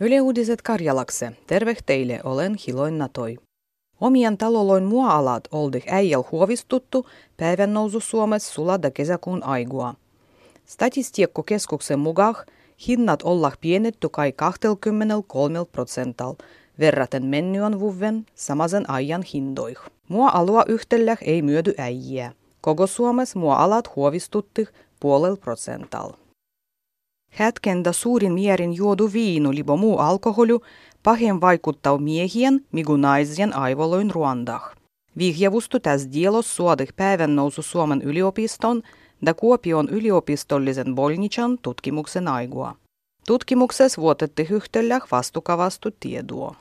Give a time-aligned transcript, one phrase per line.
[0.00, 1.32] Yle Uutiset Karjalakse.
[1.46, 3.36] Terve teille, olen Hiloin Natoi.
[4.00, 9.94] Omien taloloin mua-alat oldih äijäl huovistuttu päivän nousu Suomessa sulada kesäkuun aigua.
[10.64, 12.34] Statistiikkokeskuksen mukaan
[12.88, 16.34] hinnat ollah pienetty kai 23 prosental,
[16.78, 19.78] verraten mennyön vuven samasen ajan hindoih.
[20.08, 22.32] Mua-alua yhtelläh ei myödy äijää.
[22.60, 24.68] Koko Suomessa mua-alat huovistuttih
[25.00, 26.25] puolel prosental.
[27.38, 30.62] Hetkenda suurin mierin juodu viinu libo muu alkoholu
[31.02, 34.74] pahen vaikuttaa miehien migu naisien aivoloin Ruandah.
[35.18, 38.82] Vihjavustu tässä dielos suodih päivän nousu Suomen yliopiston
[39.26, 42.76] ja Kuopion yliopistollisen Bolnichan tutkimuksen aigua.
[43.26, 46.54] Tutkimuksessa vuotetti hyhtölläh vastukavastu tiedua.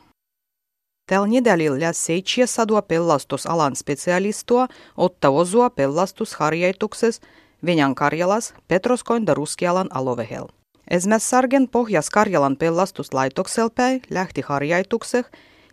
[1.10, 4.68] Tällä nedälillä 700 pelastusalan specialistua
[4.98, 7.22] ottaa osua pelastusharjoituksessa
[7.66, 10.46] Venäjän Karjalas, Petroskoin ja Ruskialan alovehel.
[10.90, 15.26] Esmässargen Pohjas-Karjalan pelastuslaitokselpäin lähti harjaitukseh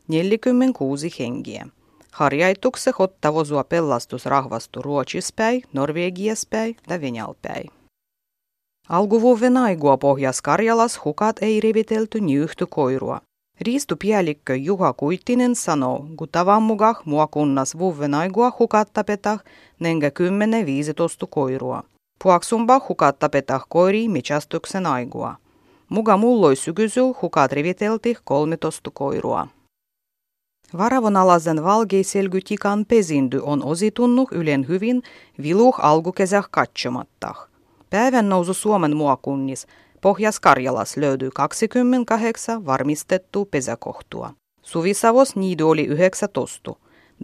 [0.08, 1.66] 46 hengiä.
[2.12, 7.70] Harjaitukseh ottavosua pelastusrahvastu Ruotsispäin, Norvegiaspäin ja Venäjälpäin.
[8.88, 13.20] Alkuvuoden aigua Pohjas-Karjalas hukat ei revitelty nyhty koirua.
[13.60, 19.40] Riistupielikkö Juha Kuittinen sanoo, kun tavan mukaan mua kunnas vuoden aigua hukat tapetah
[19.78, 20.12] nenkä 10-15
[21.30, 21.82] koirua.
[22.22, 25.36] Puaksumba hukat tapetah koiri michastuksen aigua.
[25.88, 29.46] Muga mulloi sykysyl hukat rivitelti 13 koirua.
[30.78, 35.02] Varavonalaisen valgeiselgytikan pesindy on ositunnu ylen hyvin
[35.42, 37.48] viluh alkukesäh katsomattah.
[37.90, 39.66] Päivän nousu Suomen muakunnis
[40.00, 44.34] Pohjas-Karjalas löytyy 28 varmistettu pesäkohtua.
[44.62, 46.74] Suvisavos niidy oli 19,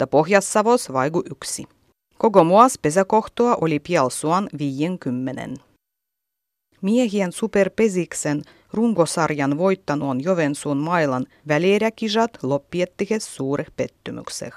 [0.01, 1.78] ja Pohjas-Savos vaigu yksi.
[2.19, 5.43] Koko muas pesäkohtua oli pialsuan 50.
[6.83, 14.53] Miehien superpesiksen runkosarjan voittanut on Jovensuun mailan välieräkisat loppiettihes suureh pettymykseh.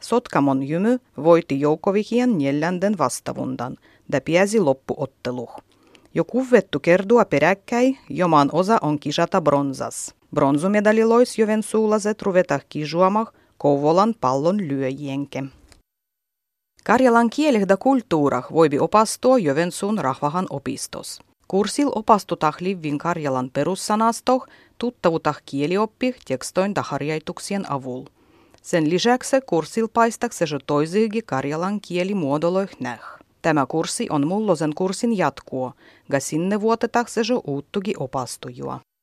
[0.00, 3.76] Sotkamon jymy voitti Joukovihien neljänden vastavundan
[4.12, 5.56] ja piäsi loppuotteluh.
[6.14, 10.14] Jo kuvettu kerdua peräkkäi, joman osa on kisata bronzas.
[10.34, 15.44] Bronzumedalilois Jovensuulaset ruvetah kisuamah Kouvolan pallon lyöjienke.
[16.88, 21.20] Karjalan kielehda kulttuurah voibi opastua Jovensuun rahvahan opistos.
[21.48, 24.46] Kurssil opastutah livvin Karjalan perussanastoh,
[24.78, 28.04] tuttavutah kielioppih tekstoin ja harjoituksien avul.
[28.62, 33.00] Sen lisäksi kurssil paistakse toisiinkin Karjalan kielimuodoloih näh.
[33.42, 35.72] Tämä kurssi on mullosen kurssin jatkuo,
[36.12, 38.80] ja sinne vuotetakse jo uuttugi opastujua.